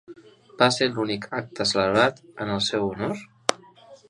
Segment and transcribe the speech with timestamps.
[0.61, 3.25] Va ser l'únic acte celebrat en el seu honor?